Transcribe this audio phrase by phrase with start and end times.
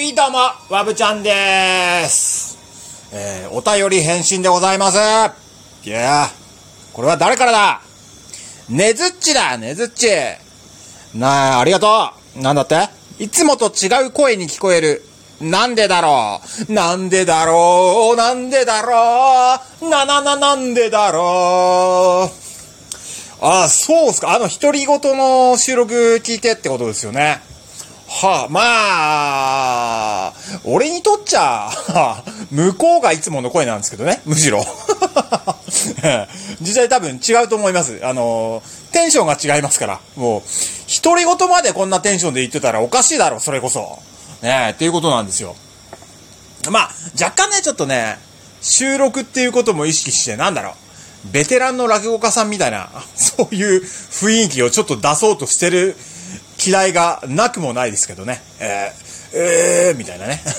[0.00, 0.38] はい、どうも、
[0.74, 2.56] わぶちゃんです。
[3.12, 4.96] えー、お便り返信でございます。
[4.96, 7.82] いやー、これは誰からだ？
[8.70, 10.08] ねずっちだ、ねずっち。
[11.14, 12.40] なあ、ありがとう。
[12.40, 12.88] なんだって？
[13.18, 15.02] いつもと違う声に聞こえる。
[15.42, 16.72] なんでだろう？
[16.72, 18.16] なんでだろう？
[18.16, 19.90] なんでだろう？
[19.90, 22.30] ななななんでだろ
[23.42, 23.44] う？
[23.44, 24.34] あ、そうっすか。
[24.34, 25.92] あの、独り言の収録
[26.24, 27.49] 聞いてってことですよね。
[28.12, 28.60] はあ、ま
[30.26, 30.32] あ、
[30.64, 31.70] 俺にとっちゃ、
[32.50, 34.66] 向こうがいつもの声なんですけどね、むしろ。
[36.60, 38.00] 実際多分違うと思います。
[38.02, 40.00] あの、テンションが違いますから。
[40.16, 40.42] もう、
[41.02, 44.00] 独り言までこんなテンションで言ってたらおかしいだろ、それこそ。
[44.42, 45.54] ねえ、っていうことなんですよ。
[46.68, 48.18] まあ、若干ね、ちょっとね、
[48.60, 50.74] 収録っていうことも意識して、なんだろう。
[51.24, 55.96] ベテランの落語家さんみたいな、 そういう雰囲気をちょっと出そうとしてる
[56.64, 58.42] 嫌いがなくもないですけどね。
[58.60, 60.42] えー、えー、みたいなね。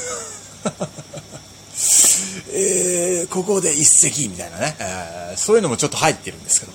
[2.53, 6.73] えー、ここで一席みたいなね、えー、そういうのもちょっと入ってるんですけど、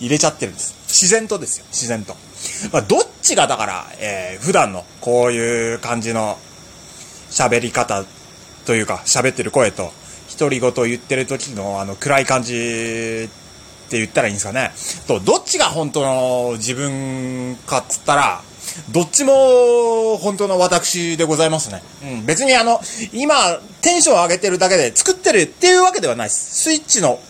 [0.00, 0.74] 入れちゃってるんです。
[0.88, 2.16] 自然とですよ、自然と。
[2.72, 6.38] まあ、どっちがだから、えー、普段のこういう感じの
[7.30, 8.04] 喋り方
[8.66, 9.92] というか、喋ってる声と、
[10.38, 12.58] 独り言言ってる時のあの暗い感じっ
[13.88, 14.72] て言ったらいいんですかね。
[15.06, 18.42] と、どっちが本当の自分かっつったら、
[18.90, 21.82] どっちも本当の私でございますね。
[22.02, 22.26] うん。
[22.26, 22.80] 別にあの、
[23.12, 23.34] 今、
[23.82, 26.62] テンション上げてるだけで作ってるっていうわけではないです。
[26.62, 27.20] スイッチの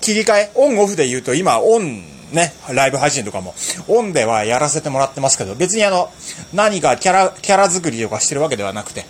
[0.00, 3.54] 切り替え、オンオフで言うと今、オン、ね、ライブ配信とかも、
[3.88, 6.12] オンではやらせてもらってますけど、別にあの、
[6.52, 9.06] 何かキャラ、キャラ作りとかしてるわけではなくて、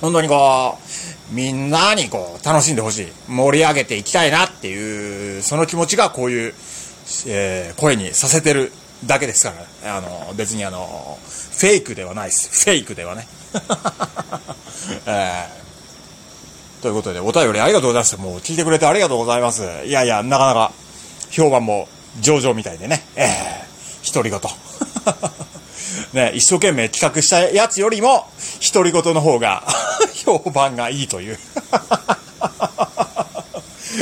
[0.00, 3.12] 本当にこう、みんなにこう、楽しんでほしい。
[3.28, 6.54] 盛り上げていきたいなっていう、その気持ちがこういう、
[7.26, 8.72] えー、声にさせてる
[9.04, 9.52] だけですか
[9.82, 12.64] ら、あの、別にあの、フェイクではないです。
[12.64, 13.28] フェイクではね。
[15.06, 18.16] えー、ということで、お便りありがとうございます。
[18.16, 19.62] もう聞いてくれてありがとうございます。
[19.84, 20.72] いやいや、なかなか
[21.30, 21.88] 評判も
[22.20, 23.04] 上々みたいでね。
[23.16, 24.40] えー、独り言。
[26.12, 28.26] ね、一生懸命企画したやつよりも、
[28.72, 29.64] 独り言の方が
[30.24, 31.38] 評判がいいという。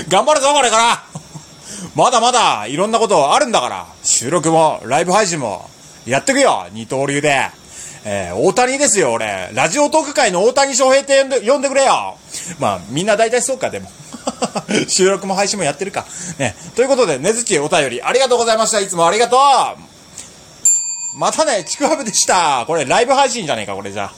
[0.08, 1.04] 頑張るぞ、これから
[1.94, 5.68] まだまだいろんなことあるんだから、収録もライブ配信も
[6.06, 7.50] やってくよ、二刀流で。
[8.04, 9.50] えー、大谷ですよ、俺。
[9.54, 12.16] ラジオトーク界の大谷翔平って呼んで呼んでくれよ。
[12.60, 13.90] まあ、みんな大体そうか、でも。
[14.86, 16.06] 収録も配信もやってるか。
[16.38, 16.54] ね。
[16.76, 18.78] ということで、ねずちお便りありがとうございました。
[18.78, 22.62] いつもありがとうまたね、ちくわぶでした。
[22.68, 24.12] これライブ配信じゃねえか、これじゃ。